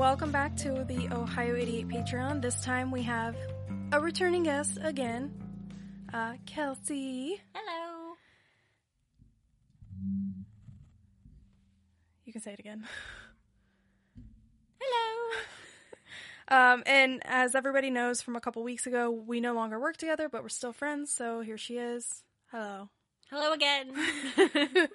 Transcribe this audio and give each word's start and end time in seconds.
Welcome 0.00 0.32
back 0.32 0.56
to 0.56 0.82
the 0.84 1.10
Ohio 1.12 1.54
88 1.56 1.88
Patreon. 1.88 2.40
This 2.40 2.58
time 2.62 2.90
we 2.90 3.02
have 3.02 3.36
a 3.92 4.00
returning 4.00 4.44
guest 4.44 4.78
again, 4.80 5.30
uh, 6.14 6.36
Kelsey. 6.46 7.42
Hello. 7.54 8.14
You 12.24 12.32
can 12.32 12.40
say 12.40 12.54
it 12.54 12.58
again. 12.58 12.88
Hello. 14.80 15.36
Um, 16.52 16.82
and 16.84 17.20
as 17.26 17.54
everybody 17.54 17.90
knows 17.90 18.22
from 18.22 18.34
a 18.34 18.40
couple 18.40 18.64
weeks 18.64 18.84
ago, 18.84 19.08
we 19.08 19.38
no 19.38 19.52
longer 19.52 19.78
work 19.78 19.98
together, 19.98 20.28
but 20.28 20.42
we're 20.42 20.48
still 20.48 20.72
friends. 20.72 21.14
So 21.14 21.42
here 21.42 21.56
she 21.56 21.76
is. 21.76 22.24
Hello. 22.50 22.88
Hello 23.30 23.52
again. 23.52 23.94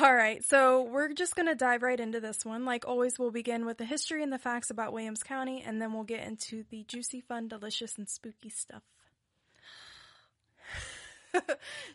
All 0.00 0.14
right, 0.14 0.42
so 0.44 0.82
we're 0.82 1.12
just 1.12 1.36
going 1.36 1.46
to 1.46 1.54
dive 1.54 1.82
right 1.82 2.00
into 2.00 2.18
this 2.18 2.44
one. 2.44 2.64
Like 2.64 2.84
always, 2.86 3.16
we'll 3.18 3.30
begin 3.30 3.64
with 3.64 3.78
the 3.78 3.84
history 3.84 4.22
and 4.22 4.32
the 4.32 4.38
facts 4.38 4.70
about 4.70 4.92
Williams 4.92 5.22
County, 5.22 5.62
and 5.64 5.80
then 5.80 5.92
we'll 5.92 6.02
get 6.02 6.26
into 6.26 6.64
the 6.70 6.82
juicy, 6.84 7.20
fun, 7.20 7.46
delicious, 7.46 7.96
and 7.96 8.08
spooky 8.08 8.50
stuff. 8.50 8.82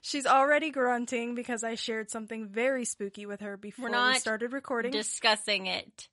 She's 0.02 0.26
already 0.26 0.70
grunting 0.70 1.36
because 1.36 1.64
I 1.64 1.76
shared 1.76 2.10
something 2.10 2.48
very 2.48 2.86
spooky 2.86 3.26
with 3.26 3.42
her 3.42 3.58
before 3.58 3.90
we 3.90 4.20
started 4.20 4.54
recording. 4.54 4.92
Discussing 4.92 5.68
it. 5.68 6.08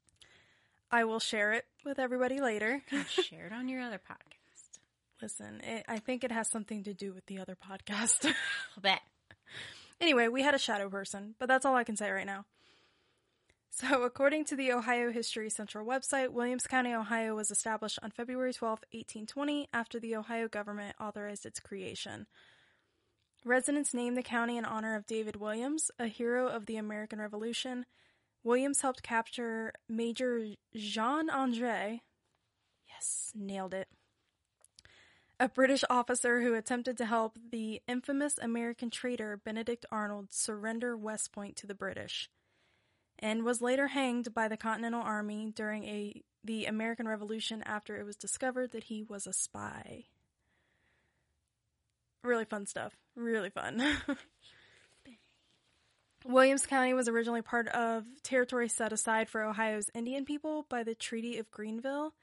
I 0.90 1.04
will 1.04 1.20
share 1.20 1.52
it 1.52 1.66
with 1.84 1.98
everybody 1.98 2.40
later. 2.40 2.82
Share 3.08 3.46
it 3.46 3.52
on 3.52 3.68
your 3.68 3.80
other 3.80 3.98
podcast. 3.98 4.78
Listen, 5.20 5.60
it, 5.62 5.84
I 5.88 5.98
think 5.98 6.24
it 6.24 6.30
has 6.32 6.48
something 6.48 6.84
to 6.84 6.94
do 6.94 7.12
with 7.12 7.26
the 7.26 7.38
other 7.38 7.56
podcast. 7.56 8.24
I'll 8.24 8.82
bet. 8.82 9.00
Anyway, 10.00 10.28
we 10.28 10.42
had 10.42 10.54
a 10.54 10.58
shadow 10.58 10.88
person, 10.88 11.34
but 11.38 11.46
that's 11.46 11.64
all 11.64 11.74
I 11.74 11.84
can 11.84 11.96
say 11.96 12.10
right 12.10 12.26
now. 12.26 12.44
So, 13.70 14.02
according 14.04 14.44
to 14.46 14.56
the 14.56 14.72
Ohio 14.72 15.10
History 15.10 15.50
Central 15.50 15.86
website, 15.86 16.30
Williams 16.30 16.66
County, 16.66 16.94
Ohio 16.94 17.34
was 17.34 17.50
established 17.50 17.98
on 18.02 18.10
February 18.10 18.52
12, 18.52 18.80
1820, 18.92 19.68
after 19.72 19.98
the 19.98 20.16
Ohio 20.16 20.48
government 20.48 20.96
authorized 21.00 21.46
its 21.46 21.60
creation. 21.60 22.26
Residents 23.44 23.94
named 23.94 24.16
the 24.16 24.22
county 24.22 24.56
in 24.56 24.64
honor 24.64 24.96
of 24.96 25.06
David 25.06 25.36
Williams, 25.36 25.90
a 25.98 26.06
hero 26.06 26.48
of 26.48 26.66
the 26.66 26.76
American 26.76 27.20
Revolution. 27.20 27.86
Williams 28.42 28.80
helped 28.80 29.02
capture 29.02 29.72
Major 29.88 30.46
Jean 30.74 31.30
Andre. 31.30 32.02
Yes, 32.88 33.32
nailed 33.34 33.72
it 33.72 33.88
a 35.38 35.48
British 35.48 35.84
officer 35.90 36.40
who 36.40 36.54
attempted 36.54 36.96
to 36.98 37.06
help 37.06 37.38
the 37.50 37.82
infamous 37.86 38.38
American 38.38 38.90
traitor 38.90 39.36
Benedict 39.36 39.84
Arnold 39.90 40.32
surrender 40.32 40.96
West 40.96 41.32
Point 41.32 41.56
to 41.56 41.66
the 41.66 41.74
British, 41.74 42.30
and 43.18 43.44
was 43.44 43.60
later 43.60 43.88
hanged 43.88 44.32
by 44.34 44.48
the 44.48 44.56
Continental 44.56 45.02
Army 45.02 45.52
during 45.54 45.84
a 45.84 46.22
the 46.44 46.66
American 46.66 47.08
Revolution 47.08 47.62
after 47.64 47.96
it 47.96 48.04
was 48.04 48.16
discovered 48.16 48.70
that 48.70 48.84
he 48.84 49.02
was 49.02 49.26
a 49.26 49.32
spy. 49.32 50.04
Really 52.22 52.44
fun 52.44 52.66
stuff. 52.66 52.96
Really 53.14 53.50
fun. 53.50 53.82
Williams 56.24 56.66
County 56.66 56.92
was 56.92 57.08
originally 57.08 57.42
part 57.42 57.68
of 57.68 58.04
territory 58.22 58.68
set 58.68 58.92
aside 58.92 59.28
for 59.28 59.42
Ohio's 59.42 59.90
Indian 59.94 60.24
people 60.24 60.66
by 60.68 60.82
the 60.82 60.94
Treaty 60.94 61.38
of 61.38 61.50
Greenville. 61.50 62.14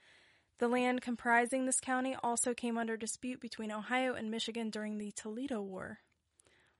The 0.58 0.68
land 0.68 1.02
comprising 1.02 1.66
this 1.66 1.80
county 1.80 2.16
also 2.22 2.54
came 2.54 2.78
under 2.78 2.96
dispute 2.96 3.40
between 3.40 3.72
Ohio 3.72 4.14
and 4.14 4.30
Michigan 4.30 4.70
during 4.70 4.98
the 4.98 5.10
Toledo 5.12 5.60
War. 5.60 5.98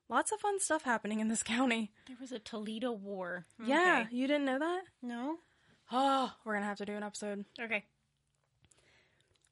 Lots 0.08 0.32
of 0.32 0.40
fun 0.40 0.60
stuff 0.60 0.82
happening 0.84 1.20
in 1.20 1.28
this 1.28 1.42
county. 1.44 1.90
There 2.06 2.16
was 2.20 2.32
a 2.32 2.38
Toledo 2.38 2.92
War. 2.92 3.46
Yeah, 3.64 4.06
you 4.10 4.26
didn't 4.26 4.44
know 4.44 4.58
that? 4.58 4.82
No? 5.02 5.38
Oh, 5.90 6.32
we're 6.44 6.52
going 6.52 6.62
to 6.62 6.68
have 6.68 6.78
to 6.78 6.84
do 6.84 6.94
an 6.94 7.02
episode. 7.02 7.44
Okay. 7.60 7.84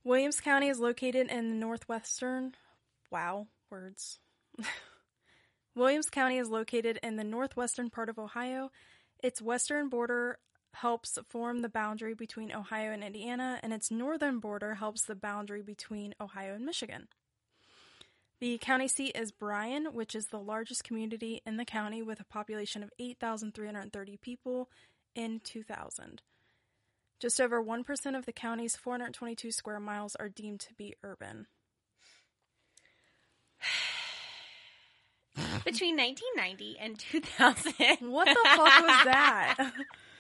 Williams 0.04 0.40
County 0.40 0.68
is 0.68 0.80
located 0.80 1.30
in 1.30 1.50
the 1.50 1.56
northwestern. 1.56 2.54
Wow, 3.10 3.46
words. 3.70 4.18
Williams 5.74 6.10
County 6.10 6.38
is 6.38 6.48
located 6.48 6.98
in 7.02 7.16
the 7.16 7.24
northwestern 7.24 7.88
part 7.90 8.08
of 8.08 8.18
Ohio. 8.18 8.70
Its 9.22 9.40
western 9.40 9.88
border 9.88 10.38
helps 10.74 11.18
form 11.28 11.60
the 11.60 11.68
boundary 11.68 12.14
between 12.14 12.52
Ohio 12.52 12.92
and 12.92 13.04
Indiana, 13.04 13.60
and 13.62 13.72
its 13.72 13.90
northern 13.90 14.38
border 14.38 14.74
helps 14.74 15.02
the 15.02 15.14
boundary 15.14 15.62
between 15.62 16.14
Ohio 16.20 16.54
and 16.54 16.64
Michigan. 16.64 17.08
The 18.40 18.58
county 18.58 18.88
seat 18.88 19.14
is 19.14 19.30
Bryan, 19.30 19.92
which 19.92 20.16
is 20.16 20.26
the 20.26 20.40
largest 20.40 20.82
community 20.82 21.42
in 21.46 21.58
the 21.58 21.64
county 21.64 22.02
with 22.02 22.18
a 22.18 22.24
population 22.24 22.82
of 22.82 22.90
8,330 22.98 24.16
people 24.16 24.68
in 25.14 25.40
2000. 25.44 26.22
Just 27.20 27.40
over 27.40 27.62
1% 27.62 28.18
of 28.18 28.26
the 28.26 28.32
county's 28.32 28.74
422 28.74 29.52
square 29.52 29.78
miles 29.78 30.16
are 30.16 30.28
deemed 30.28 30.58
to 30.58 30.74
be 30.74 30.96
urban. 31.04 31.46
Between 35.64 35.96
1990 35.96 36.76
and 36.80 36.98
2000. 36.98 38.10
What 38.10 38.26
the 38.26 38.36
fuck 38.44 38.58
was 38.58 39.04
that? 39.04 39.72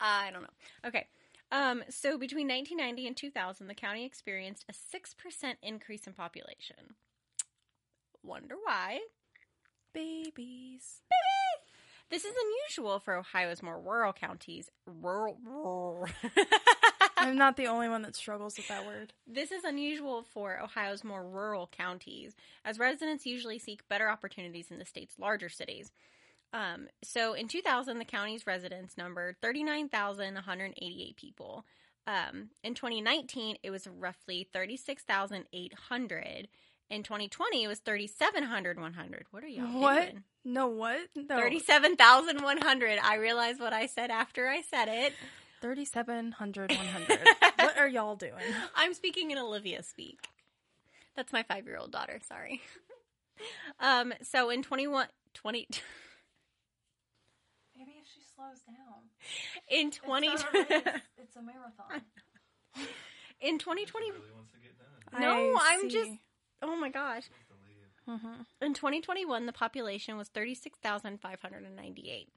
I 0.00 0.30
don't 0.32 0.42
know. 0.42 0.48
Okay. 0.86 1.06
Um, 1.50 1.82
so 1.88 2.18
between 2.18 2.46
1990 2.46 3.06
and 3.06 3.16
2000, 3.16 3.66
the 3.66 3.74
county 3.74 4.04
experienced 4.04 4.66
a 4.68 4.72
6% 4.72 5.54
increase 5.62 6.06
in 6.06 6.12
population. 6.12 6.94
Wonder 8.22 8.56
why? 8.62 9.00
Babies. 9.92 11.02
This 12.10 12.24
is 12.24 12.34
unusual 12.42 13.00
for 13.00 13.14
Ohio's 13.16 13.62
more 13.62 13.78
rural 13.78 14.12
counties. 14.12 14.70
Rural. 14.86 15.36
rural. 15.44 16.06
I'm 17.18 17.36
not 17.36 17.56
the 17.56 17.66
only 17.66 17.88
one 17.88 18.02
that 18.02 18.16
struggles 18.16 18.56
with 18.56 18.68
that 18.68 18.86
word. 18.86 19.12
This 19.26 19.50
is 19.52 19.64
unusual 19.64 20.22
for 20.22 20.60
Ohio's 20.62 21.04
more 21.04 21.26
rural 21.26 21.68
counties, 21.70 22.34
as 22.64 22.78
residents 22.78 23.26
usually 23.26 23.58
seek 23.58 23.86
better 23.88 24.08
opportunities 24.08 24.70
in 24.70 24.78
the 24.78 24.84
state's 24.84 25.18
larger 25.18 25.48
cities. 25.48 25.90
Um, 26.52 26.88
so 27.02 27.34
in 27.34 27.48
2000, 27.48 27.98
the 27.98 28.04
county's 28.04 28.46
residents 28.46 28.96
numbered 28.96 29.36
39,188 29.42 31.16
people. 31.16 31.64
Um, 32.06 32.50
in 32.64 32.74
2019, 32.74 33.56
it 33.62 33.70
was 33.70 33.86
roughly 33.86 34.48
36,800. 34.52 36.48
In 36.90 37.02
2020, 37.02 37.64
it 37.64 37.68
was 37.68 37.80
37,100. 37.80 39.26
What 39.30 39.44
are 39.44 39.48
y'all 39.48 39.80
What? 39.80 40.10
doing? 40.10 40.24
No, 40.44 40.68
what? 40.68 41.00
No. 41.14 41.36
37,100. 41.38 42.98
I 43.02 43.16
realized 43.16 43.60
what 43.60 43.74
I 43.74 43.84
said 43.84 44.10
after 44.10 44.48
I 44.48 44.62
said 44.62 44.88
it. 44.88 45.12
3,700, 45.60 46.70
100. 46.70 47.18
what 47.58 47.76
are 47.76 47.88
y'all 47.88 48.16
doing? 48.16 48.32
I'm 48.74 48.94
speaking 48.94 49.30
in 49.32 49.36
Olivia 49.38 49.82
speak. 49.82 50.28
That's 51.14 51.32
my 51.32 51.42
five 51.42 51.66
year 51.66 51.76
old 51.76 51.92
daughter. 51.92 52.20
Sorry. 52.26 52.62
Um. 53.78 54.12
So 54.20 54.50
in 54.50 54.64
21, 54.64 55.06
20, 55.34 55.68
Maybe 55.68 55.76
if 55.76 55.76
she 55.76 56.07
slows 58.38 58.60
down. 58.60 59.10
in 59.68 59.90
20, 59.90 60.28
It's 60.28 60.42
a 61.36 61.42
marathon. 61.42 62.02
in 63.40 63.58
2020. 63.58 64.10
really 64.12 64.30
wants 64.34 64.52
to 64.52 64.58
get 64.58 64.78
done. 64.78 65.20
No, 65.20 65.56
I 65.56 65.70
I'm 65.72 65.90
see. 65.90 65.96
just. 65.96 66.10
Oh 66.62 66.76
my 66.76 66.88
gosh. 66.90 67.24
Mhm. 68.08 68.46
In 68.62 68.74
2021, 68.74 69.46
the 69.46 69.52
population 69.52 70.16
was 70.16 70.28
36,598. 70.28 72.28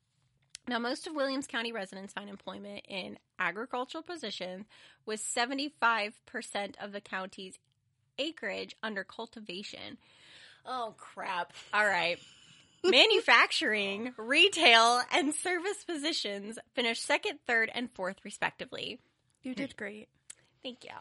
Now, 0.67 0.79
most 0.79 1.07
of 1.07 1.15
Williams 1.15 1.47
County 1.47 1.71
residents 1.71 2.13
find 2.13 2.29
employment 2.29 2.85
in 2.87 3.17
agricultural 3.39 4.03
positions, 4.03 4.65
with 5.05 5.19
75% 5.21 6.75
of 6.79 6.91
the 6.91 7.01
county's 7.01 7.57
acreage 8.19 8.75
under 8.83 9.03
cultivation. 9.03 9.97
Oh, 10.65 10.93
crap. 10.97 11.53
All 11.73 11.85
right. 11.85 12.19
Manufacturing, 12.83 14.13
retail, 14.17 15.01
and 15.13 15.33
service 15.35 15.83
positions 15.85 16.57
finished 16.73 17.03
second, 17.05 17.39
third, 17.45 17.69
and 17.73 17.91
fourth, 17.91 18.17
respectively. 18.23 18.99
You 19.43 19.53
did 19.55 19.75
great. 19.77 20.09
Thank 20.63 20.83
you. 20.83 20.91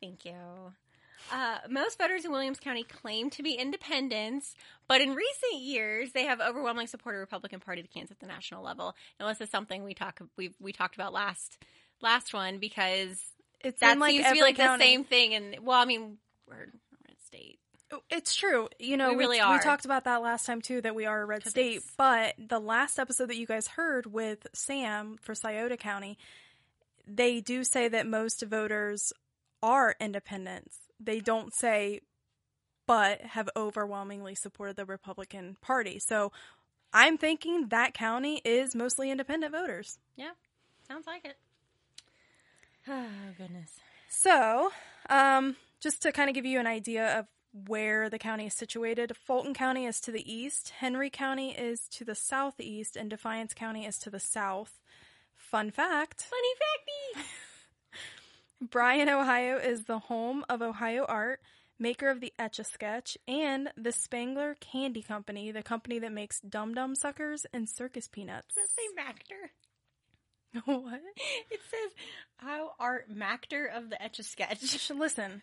Thank 0.00 0.24
you. 0.24 0.34
Uh, 1.32 1.56
most 1.70 1.96
voters 1.98 2.24
in 2.24 2.30
Williams 2.32 2.60
County 2.60 2.82
claim 2.84 3.30
to 3.30 3.42
be 3.42 3.54
independents, 3.54 4.54
but 4.86 5.00
in 5.00 5.14
recent 5.14 5.62
years 5.62 6.12
they 6.12 6.24
have 6.24 6.40
overwhelmingly 6.40 6.86
supported 6.86 7.16
the 7.16 7.20
Republican 7.20 7.60
Party 7.60 7.80
to 7.82 7.88
Kansas 7.88 8.10
at 8.12 8.20
the 8.20 8.26
national 8.26 8.62
level. 8.62 8.94
And 9.18 9.28
this 9.28 9.40
is 9.40 9.48
something 9.50 9.82
we 9.84 9.94
talk 9.94 10.20
we 10.36 10.52
we 10.60 10.72
talked 10.72 10.96
about 10.96 11.12
last 11.14 11.56
last 12.02 12.34
one 12.34 12.58
because 12.58 13.24
It's 13.60 13.80
that 13.80 13.98
like 13.98 14.10
seems 14.12 14.26
to 14.26 14.32
be 14.32 14.40
like 14.42 14.56
county. 14.56 14.84
the 14.84 14.90
same 14.90 15.04
thing. 15.04 15.34
And 15.34 15.56
well, 15.62 15.80
I 15.80 15.86
mean, 15.86 16.18
we're, 16.46 16.56
we're 16.56 16.66
in 16.66 16.72
state. 16.72 16.83
It's 18.10 18.34
true. 18.34 18.68
You 18.78 18.96
know, 18.96 19.10
We 19.10 19.16
really 19.16 19.36
we 19.36 19.40
are. 19.40 19.60
talked 19.62 19.84
about 19.84 20.04
that 20.04 20.22
last 20.22 20.46
time 20.46 20.60
too, 20.60 20.80
that 20.82 20.94
we 20.94 21.06
are 21.06 21.22
a 21.22 21.24
red 21.24 21.46
state. 21.46 21.76
it's- 21.76 21.92
But 21.96 22.34
the 22.38 22.58
last 22.60 22.98
episode 22.98 23.26
that 23.26 23.36
you 23.36 23.46
guys 23.46 23.66
heard 23.68 24.06
with 24.06 24.46
Sam 24.54 25.18
for 25.20 25.34
Scioto 25.34 25.76
County, 25.76 26.18
they 27.06 27.40
do 27.40 27.64
say 27.64 27.88
that 27.88 28.06
most 28.06 28.42
voters 28.42 29.12
are 29.62 29.94
independents. 30.00 30.78
They 31.00 31.20
don't 31.20 31.52
say, 31.54 32.00
but 32.86 33.20
have 33.22 33.48
overwhelmingly 33.56 34.34
supported 34.34 34.76
the 34.76 34.84
Republican 34.84 35.56
Party. 35.60 35.98
So 35.98 36.32
I'm 36.92 37.18
thinking 37.18 37.68
that 37.68 37.92
county 37.94 38.40
is 38.44 38.74
mostly 38.74 39.10
independent 39.10 39.52
voters. 39.52 39.98
Yeah, 40.16 40.30
sounds 40.86 41.06
like 41.06 41.24
it. 41.24 41.36
Oh 42.88 43.06
goodness. 43.38 43.70
So, 44.08 44.70
um, 45.08 45.56
just 45.80 46.02
to 46.02 46.12
kind 46.12 46.28
of 46.28 46.34
give 46.34 46.44
you 46.44 46.60
an 46.60 46.66
idea 46.66 47.18
of 47.18 47.26
where 47.54 48.10
the 48.10 48.18
county 48.18 48.46
is 48.46 48.54
situated, 48.54 49.16
Fulton 49.16 49.54
County 49.54 49.86
is 49.86 50.00
to 50.00 50.10
the 50.10 50.32
east, 50.32 50.70
Henry 50.80 51.08
County 51.08 51.52
is 51.52 51.86
to 51.92 52.04
the 52.04 52.14
southeast, 52.14 52.96
and 52.96 53.08
Defiance 53.08 53.54
County 53.54 53.86
is 53.86 53.98
to 53.98 54.10
the 54.10 54.18
south. 54.18 54.80
Fun 55.36 55.70
fact 55.70 56.22
Funny 56.22 57.22
facty. 57.22 57.24
Bryan, 58.70 59.08
Ohio 59.08 59.56
is 59.58 59.84
the 59.84 60.00
home 60.00 60.44
of 60.48 60.62
Ohio 60.62 61.04
Art, 61.04 61.40
maker 61.78 62.08
of 62.08 62.20
the 62.20 62.32
Etch 62.38 62.58
a 62.58 62.64
Sketch, 62.64 63.16
and 63.28 63.70
the 63.76 63.92
Spangler 63.92 64.56
Candy 64.58 65.02
Company, 65.02 65.52
the 65.52 65.62
company 65.62 65.98
that 66.00 66.12
makes 66.12 66.40
Dum 66.40 66.74
Dum 66.74 66.96
Suckers 66.96 67.46
and 67.52 67.68
circus 67.68 68.08
peanuts. 68.08 68.54
Does 68.54 68.68
that 68.68 68.74
say 68.74 68.88
Mactor? 68.98 69.50
what? 70.82 71.00
It 71.50 71.60
says 71.70 71.92
how 72.36 72.72
art 72.80 73.14
Mactor 73.14 73.66
of 73.76 73.90
the 73.90 74.02
Etch 74.02 74.18
a 74.18 74.22
Sketch. 74.22 74.90
Listen. 74.90 75.42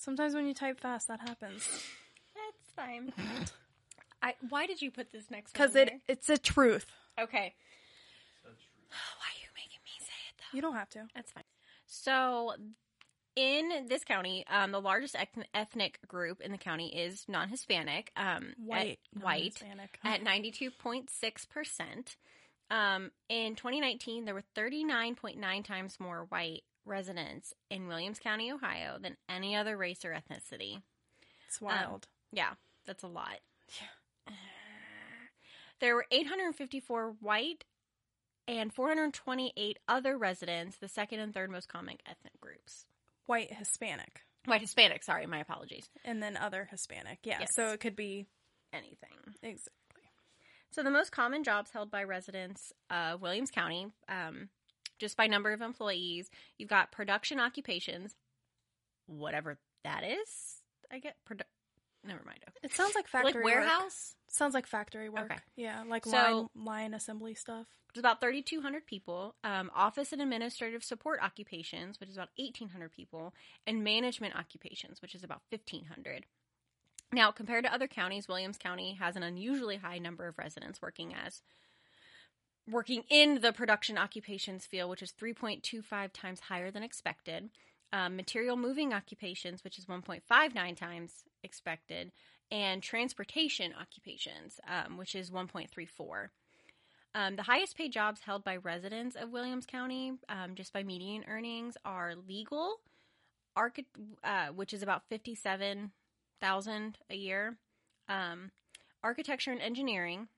Sometimes 0.00 0.34
when 0.34 0.46
you 0.46 0.54
type 0.54 0.80
fast, 0.80 1.08
that 1.08 1.20
happens. 1.20 1.68
That's 2.34 2.72
fine. 2.74 3.12
I 4.22 4.34
why 4.48 4.66
did 4.66 4.80
you 4.82 4.90
put 4.90 5.12
this 5.12 5.30
next? 5.30 5.52
Because 5.52 5.76
it 5.76 5.88
there? 5.88 5.98
it's 6.08 6.28
a 6.30 6.38
truth. 6.38 6.86
Okay. 7.20 7.54
Why 8.88 9.28
are 9.28 9.40
you 9.40 9.48
making 9.54 9.80
me 9.84 9.90
say 9.98 10.12
it 10.28 10.34
though? 10.38 10.56
You 10.56 10.62
don't 10.62 10.74
have 10.74 10.88
to. 10.90 11.06
That's 11.14 11.30
fine. 11.32 11.44
So, 11.86 12.54
in 13.36 13.86
this 13.88 14.04
county, 14.04 14.44
um, 14.50 14.72
the 14.72 14.80
largest 14.80 15.14
eth- 15.16 15.46
ethnic 15.54 15.98
group 16.08 16.40
in 16.40 16.50
the 16.52 16.58
county 16.58 16.88
is 16.88 17.24
non-Hispanic, 17.28 18.10
um, 18.16 18.54
White. 18.64 18.98
at, 19.16 19.22
white 19.22 19.42
non-Hispanic. 19.62 19.98
at 20.04 20.22
ninety 20.22 20.50
two 20.50 20.70
point 20.70 21.10
six 21.10 21.44
percent. 21.44 22.16
Um, 22.70 23.10
in 23.28 23.56
2019, 23.56 24.24
there 24.26 24.34
were 24.34 24.44
39.9 24.56 25.64
times 25.64 25.98
more 25.98 26.26
white 26.28 26.62
residents 26.84 27.52
in 27.70 27.86
Williams 27.88 28.18
County, 28.18 28.50
Ohio, 28.52 28.98
than 29.00 29.16
any 29.28 29.54
other 29.56 29.76
race 29.76 30.04
or 30.04 30.10
ethnicity. 30.12 30.82
It's 31.48 31.60
wild. 31.60 32.06
Yeah, 32.32 32.52
that's 32.86 33.02
a 33.02 33.08
lot. 33.08 33.38
Yeah. 34.26 34.34
There 35.80 35.94
were 35.94 36.04
854 36.10 37.14
white 37.20 37.64
and 38.46 38.70
428 38.70 39.78
other 39.88 40.18
residents, 40.18 40.76
the 40.76 40.88
second 40.88 41.20
and 41.20 41.32
third 41.32 41.50
most 41.50 41.68
common 41.68 41.96
ethnic 42.06 42.38
groups. 42.38 42.84
White 43.24 43.50
Hispanic. 43.52 44.20
White 44.44 44.60
Hispanic, 44.60 45.02
sorry, 45.02 45.26
my 45.26 45.38
apologies. 45.38 45.88
And 46.04 46.22
then 46.22 46.36
other 46.36 46.68
Hispanic. 46.70 47.20
Yeah. 47.24 47.38
Yes. 47.40 47.54
So 47.54 47.68
it 47.72 47.80
could 47.80 47.96
be 47.96 48.26
Anything. 48.72 49.16
exactly. 49.42 50.02
So 50.70 50.82
the 50.82 50.90
most 50.90 51.12
common 51.12 51.44
jobs 51.44 51.70
held 51.70 51.90
by 51.90 52.04
residents 52.04 52.72
of 52.90 53.20
Williams 53.22 53.50
County, 53.50 53.88
um, 54.08 54.48
just 55.00 55.16
by 55.16 55.26
number 55.26 55.52
of 55.52 55.60
employees, 55.62 56.30
you've 56.58 56.68
got 56.68 56.92
production 56.92 57.40
occupations, 57.40 58.14
whatever 59.06 59.58
that 59.82 60.04
is. 60.04 60.60
I 60.92 60.98
get 60.98 61.16
produ- 61.28 61.42
Never 62.02 62.22
mind. 62.24 62.38
Okay. 62.48 62.58
It 62.62 62.72
sounds 62.72 62.94
like 62.94 63.06
factory 63.08 63.26
like 63.26 63.34
work. 63.34 63.44
warehouse. 63.44 64.14
Sounds 64.28 64.54
like 64.54 64.66
factory 64.66 65.10
work. 65.10 65.24
Okay. 65.30 65.38
Yeah, 65.56 65.82
like 65.86 66.06
So- 66.06 66.48
line 66.54 66.64
line 66.64 66.94
assembly 66.94 67.34
stuff. 67.34 67.66
There's 67.92 68.00
about 68.00 68.20
3,200 68.22 68.86
people. 68.86 69.34
Um, 69.44 69.70
office 69.74 70.12
and 70.12 70.22
administrative 70.22 70.82
support 70.84 71.20
occupations, 71.22 71.98
which 72.00 72.08
is 72.08 72.16
about 72.16 72.30
1,800 72.36 72.90
people, 72.92 73.34
and 73.66 73.82
management 73.84 74.34
occupations, 74.36 75.02
which 75.02 75.14
is 75.14 75.22
about 75.24 75.42
1,500. 75.50 76.24
Now, 77.12 77.32
compared 77.32 77.64
to 77.64 77.74
other 77.74 77.88
counties, 77.88 78.28
Williams 78.28 78.56
County 78.56 78.94
has 78.94 79.16
an 79.16 79.22
unusually 79.24 79.76
high 79.78 79.98
number 79.98 80.26
of 80.28 80.38
residents 80.38 80.80
working 80.80 81.12
as 81.12 81.42
working 82.70 83.04
in 83.08 83.40
the 83.40 83.52
production 83.52 83.98
occupations 83.98 84.66
field, 84.66 84.90
which 84.90 85.02
is 85.02 85.12
3.25 85.12 86.10
times 86.12 86.40
higher 86.40 86.70
than 86.70 86.82
expected. 86.82 87.50
Um, 87.92 88.16
material 88.16 88.56
moving 88.56 88.92
occupations, 88.92 89.64
which 89.64 89.78
is 89.78 89.86
1.59 89.86 90.76
times 90.76 91.24
expected, 91.42 92.12
and 92.50 92.82
transportation 92.82 93.72
occupations, 93.80 94.60
um, 94.68 94.96
which 94.96 95.14
is 95.14 95.30
1.34. 95.30 96.28
Um, 97.14 97.36
the 97.36 97.42
highest 97.42 97.76
paid 97.76 97.92
jobs 97.92 98.20
held 98.20 98.44
by 98.44 98.56
residents 98.56 99.16
of 99.16 99.30
Williams 99.30 99.66
County, 99.66 100.12
um, 100.28 100.54
just 100.54 100.72
by 100.72 100.84
median 100.84 101.24
earnings, 101.28 101.76
are 101.84 102.14
legal, 102.28 102.76
uh, 103.56 104.46
which 104.54 104.72
is 104.72 104.82
about 104.82 105.02
fifty-seven 105.08 105.90
thousand 106.40 106.98
a 107.10 107.16
year, 107.16 107.56
um, 108.08 108.52
architecture 109.02 109.50
and 109.50 109.60
engineering, 109.60 110.28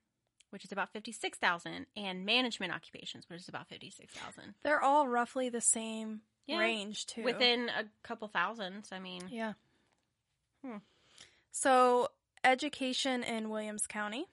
which 0.53 0.65
is 0.65 0.73
about 0.73 0.93
fifty-six 0.93 1.39
thousand, 1.39 1.87
and 1.97 2.25
management 2.25 2.73
occupations, 2.73 3.25
which 3.29 3.41
is 3.41 3.49
about 3.49 3.69
fifty-six 3.69 4.13
thousand. 4.13 4.55
They're 4.63 4.83
all 4.83 5.09
roughly 5.09 5.49
the 5.49 5.61
same 5.61 6.21
Yeah. 6.47 6.59
range 6.59 7.07
too. 7.07 7.23
Within 7.25 7.69
a 7.71 7.85
couple 8.03 8.29
thousands, 8.29 8.91
I 8.93 8.99
mean, 8.99 9.23
Yeah. 9.31 9.55
Hmm. 10.65 10.79
So, 11.51 12.09
education 12.45 13.23
in 13.23 13.51
Williams 13.51 13.87
County. 13.87 14.27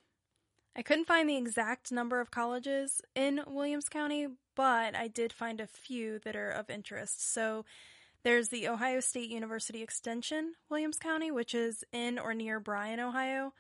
I 0.75 0.81
couldn't 0.83 1.05
find 1.05 1.27
the 1.27 1.35
exact 1.38 1.91
number 1.91 2.19
of 2.21 2.31
colleges 2.31 3.01
in 3.15 3.41
Williams 3.47 3.89
County, 3.89 4.27
but 4.55 4.95
I 4.95 5.07
did 5.07 5.33
find 5.33 5.59
a 5.59 5.67
few 5.67 6.19
that 6.19 6.35
are 6.35 6.49
of 6.49 6.69
interest. 6.69 7.21
So, 7.33 7.65
there's 8.23 8.49
the 8.49 8.67
Ohio 8.67 8.99
State 8.99 9.29
University 9.29 9.81
Extension, 9.81 10.53
Williams 10.69 10.97
County, 10.99 11.31
which 11.31 11.55
is 11.55 11.83
in 11.91 12.19
or 12.19 12.33
near 12.33 12.59
Bryan, 12.59 12.99
Ohio, 12.99 13.53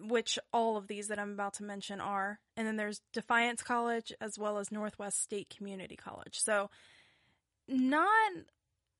which 0.00 0.38
all 0.52 0.76
of 0.76 0.88
these 0.88 1.08
that 1.08 1.18
I'm 1.18 1.32
about 1.32 1.54
to 1.54 1.64
mention 1.64 2.00
are. 2.00 2.40
And 2.56 2.66
then 2.66 2.76
there's 2.76 3.00
Defiance 3.12 3.62
College 3.62 4.12
as 4.20 4.38
well 4.38 4.58
as 4.58 4.70
Northwest 4.70 5.22
State 5.22 5.54
Community 5.54 5.96
College. 5.96 6.38
So, 6.40 6.70
not 7.68 8.32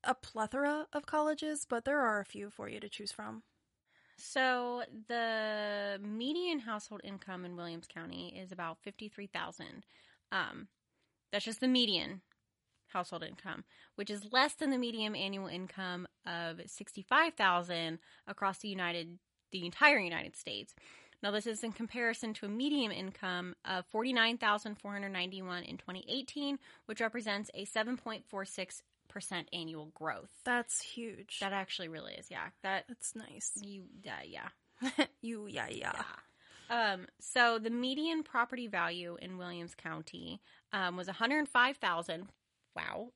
a 0.03 0.15
plethora 0.15 0.87
of 0.93 1.05
colleges, 1.05 1.65
but 1.69 1.85
there 1.85 1.99
are 1.99 2.19
a 2.19 2.25
few 2.25 2.49
for 2.49 2.67
you 2.67 2.79
to 2.79 2.89
choose 2.89 3.11
from. 3.11 3.43
So 4.17 4.83
the 5.07 5.99
median 6.01 6.59
household 6.59 7.01
income 7.03 7.43
in 7.43 7.55
Williams 7.55 7.87
County 7.87 8.39
is 8.39 8.51
about 8.51 8.77
fifty 8.81 9.09
three 9.09 9.27
thousand. 9.27 9.85
Um, 10.31 10.67
that's 11.31 11.45
just 11.45 11.59
the 11.59 11.67
median 11.67 12.21
household 12.87 13.23
income, 13.23 13.63
which 13.95 14.09
is 14.09 14.31
less 14.31 14.53
than 14.53 14.69
the 14.69 14.77
median 14.77 15.15
annual 15.15 15.47
income 15.47 16.07
of 16.25 16.61
sixty 16.67 17.01
five 17.01 17.33
thousand 17.33 17.99
across 18.27 18.59
the 18.59 18.69
United 18.69 19.17
the 19.51 19.65
entire 19.65 19.99
United 19.99 20.35
States. 20.35 20.73
Now 21.23 21.31
this 21.31 21.45
is 21.45 21.63
in 21.63 21.71
comparison 21.71 22.33
to 22.35 22.45
a 22.45 22.49
median 22.49 22.91
income 22.91 23.55
of 23.63 23.85
forty 23.87 24.13
nine 24.13 24.37
thousand 24.37 24.75
four 24.79 24.93
hundred 24.93 25.09
ninety 25.09 25.41
one 25.41 25.63
in 25.63 25.77
twenty 25.77 26.03
eighteen, 26.07 26.57
which 26.85 27.01
represents 27.01 27.51
a 27.53 27.65
seven 27.65 27.97
point 27.97 28.23
four 28.27 28.45
six 28.45 28.81
percent 29.07 29.47
annual 29.53 29.91
growth. 29.93 30.31
That's 30.45 30.81
huge. 30.81 31.39
That 31.41 31.53
actually 31.53 31.89
really 31.89 32.13
is, 32.13 32.27
yeah. 32.31 32.47
That 32.63 32.85
That's 32.87 33.13
nice. 33.15 33.51
you, 33.61 33.83
uh, 34.07 34.23
yeah. 34.25 35.05
you, 35.21 35.47
yeah, 35.47 35.67
yeah. 35.69 36.01
Um, 36.69 37.07
so 37.19 37.59
the 37.59 37.69
median 37.69 38.23
property 38.23 38.67
value 38.67 39.17
in 39.21 39.37
Williams 39.37 39.75
County 39.75 40.41
um, 40.71 40.95
was 40.95 41.07
105,000. 41.07 42.29
Wow, 42.75 43.09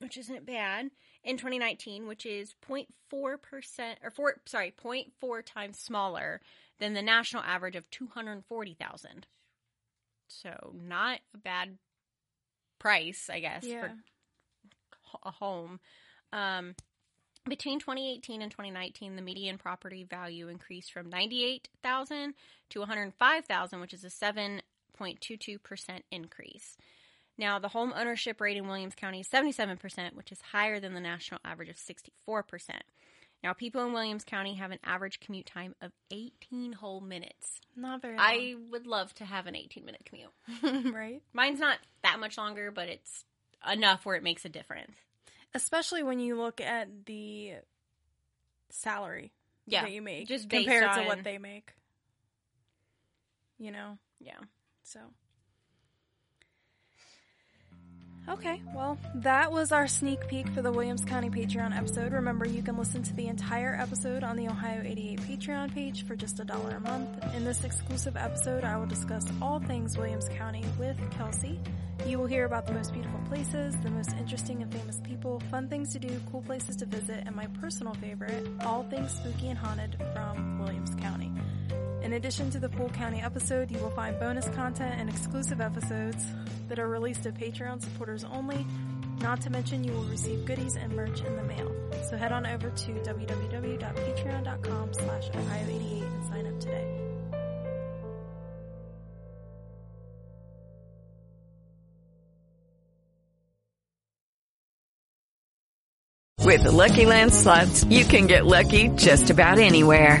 which 0.00 0.18
isn't 0.18 0.44
bad 0.44 0.90
in 1.24 1.36
2019, 1.36 2.06
which 2.06 2.24
is 2.24 2.54
0.4 2.68 3.40
percent 3.42 3.98
or 4.02 4.10
four, 4.10 4.36
sorry, 4.46 4.72
0.4 4.82 5.44
times 5.44 5.78
smaller 5.78 6.40
than 6.78 6.94
the 6.94 7.02
national 7.02 7.42
average 7.42 7.76
of 7.76 7.90
240,000. 7.90 9.26
So 10.28 10.72
not 10.74 11.20
a 11.34 11.38
bad 11.38 11.78
price, 12.78 13.28
I 13.30 13.40
guess, 13.40 13.64
Yeah. 13.64 13.80
for 13.80 15.18
a 15.24 15.30
home. 15.32 15.80
Um, 16.32 16.74
between 17.48 17.80
2018 17.80 18.42
and 18.42 18.50
2019, 18.50 19.16
the 19.16 19.22
median 19.22 19.58
property 19.58 20.04
value 20.04 20.48
increased 20.48 20.92
from 20.92 21.08
98,000 21.08 22.34
to 22.70 22.78
105,000, 22.80 23.80
which 23.80 23.92
is 23.94 24.04
a 24.04 24.10
7.22% 24.10 26.02
increase. 26.10 26.76
Now, 27.40 27.58
the 27.58 27.68
home 27.68 27.94
ownership 27.96 28.38
rate 28.38 28.58
in 28.58 28.68
Williams 28.68 28.94
County 28.94 29.20
is 29.20 29.28
77%, 29.28 30.14
which 30.14 30.30
is 30.30 30.42
higher 30.52 30.78
than 30.78 30.92
the 30.92 31.00
national 31.00 31.40
average 31.42 31.70
of 31.70 31.76
64%. 31.76 32.52
Now, 33.42 33.54
people 33.54 33.82
in 33.86 33.94
Williams 33.94 34.24
County 34.24 34.56
have 34.56 34.72
an 34.72 34.78
average 34.84 35.20
commute 35.20 35.46
time 35.46 35.74
of 35.80 35.90
18 36.10 36.74
whole 36.74 37.00
minutes. 37.00 37.62
Not 37.74 38.02
very 38.02 38.16
I 38.18 38.56
would 38.70 38.86
love 38.86 39.14
to 39.14 39.24
have 39.24 39.46
an 39.46 39.56
18 39.56 39.86
minute 39.86 40.02
commute. 40.04 40.92
right? 40.94 41.22
Mine's 41.32 41.60
not 41.60 41.78
that 42.02 42.20
much 42.20 42.36
longer, 42.36 42.70
but 42.70 42.90
it's 42.90 43.24
enough 43.72 44.04
where 44.04 44.16
it 44.16 44.22
makes 44.22 44.44
a 44.44 44.50
difference. 44.50 44.92
Especially 45.54 46.02
when 46.02 46.20
you 46.20 46.36
look 46.38 46.60
at 46.60 47.06
the 47.06 47.54
salary 48.68 49.32
Yeah. 49.66 49.80
that 49.84 49.92
you 49.92 50.02
make 50.02 50.28
just 50.28 50.50
compared 50.50 50.92
to 50.92 51.04
what 51.04 51.24
they 51.24 51.38
make. 51.38 51.72
You 53.58 53.70
know, 53.72 53.96
Yeah. 54.20 54.36
so. 54.82 55.00
Okay, 58.28 58.62
well, 58.74 58.96
that 59.16 59.50
was 59.50 59.72
our 59.72 59.88
sneak 59.88 60.28
peek 60.28 60.48
for 60.50 60.62
the 60.62 60.70
Williams 60.70 61.04
County 61.04 61.30
Patreon 61.30 61.76
episode. 61.76 62.12
Remember, 62.12 62.46
you 62.46 62.62
can 62.62 62.76
listen 62.76 63.02
to 63.02 63.14
the 63.14 63.26
entire 63.26 63.74
episode 63.74 64.22
on 64.22 64.36
the 64.36 64.46
Ohio 64.46 64.82
88 64.84 65.20
Patreon 65.22 65.74
page 65.74 66.06
for 66.06 66.14
just 66.14 66.38
a 66.38 66.44
dollar 66.44 66.76
a 66.76 66.80
month. 66.80 67.08
In 67.34 67.44
this 67.44 67.64
exclusive 67.64 68.16
episode, 68.16 68.62
I 68.62 68.76
will 68.76 68.86
discuss 68.86 69.24
all 69.42 69.58
things 69.58 69.98
Williams 69.98 70.28
County 70.28 70.64
with 70.78 70.96
Kelsey. 71.10 71.58
You 72.06 72.18
will 72.18 72.26
hear 72.26 72.44
about 72.44 72.66
the 72.66 72.72
most 72.72 72.92
beautiful 72.92 73.20
places, 73.26 73.76
the 73.82 73.90
most 73.90 74.16
interesting 74.16 74.62
and 74.62 74.72
famous 74.72 75.00
people, 75.02 75.40
fun 75.50 75.68
things 75.68 75.92
to 75.94 75.98
do, 75.98 76.20
cool 76.30 76.42
places 76.42 76.76
to 76.76 76.86
visit, 76.86 77.24
and 77.26 77.34
my 77.34 77.46
personal 77.60 77.94
favorite, 77.94 78.46
all 78.64 78.84
things 78.84 79.10
spooky 79.12 79.48
and 79.48 79.58
haunted 79.58 79.96
from 80.14 80.60
Williams 80.60 80.94
County. 80.94 81.32
In 82.10 82.16
addition 82.16 82.50
to 82.50 82.58
the 82.58 82.68
full 82.70 82.88
county 82.88 83.20
episode, 83.22 83.70
you 83.70 83.78
will 83.78 83.92
find 83.92 84.18
bonus 84.18 84.48
content 84.48 84.96
and 84.98 85.08
exclusive 85.08 85.60
episodes 85.60 86.24
that 86.66 86.80
are 86.80 86.88
released 86.88 87.22
to 87.22 87.30
Patreon 87.30 87.80
supporters 87.80 88.24
only. 88.24 88.66
Not 89.20 89.40
to 89.42 89.50
mention 89.50 89.84
you 89.84 89.92
will 89.92 90.02
receive 90.02 90.44
goodies 90.44 90.74
and 90.74 90.92
merch 90.96 91.20
in 91.20 91.36
the 91.36 91.44
mail. 91.44 91.72
So 92.08 92.16
head 92.16 92.32
on 92.32 92.48
over 92.48 92.68
to 92.68 92.92
www.patreon.com 92.94 94.92
slash 94.92 95.28
Ohio88 95.28 96.02
and 96.02 96.26
sign 96.26 96.46
up 96.48 96.58
today. 96.58 96.84
With 106.40 106.64
the 106.64 106.72
Lucky 106.72 107.06
Land 107.06 107.32
slots, 107.32 107.84
you 107.84 108.04
can 108.04 108.26
get 108.26 108.46
lucky 108.46 108.88
just 108.96 109.30
about 109.30 109.60
anywhere. 109.60 110.20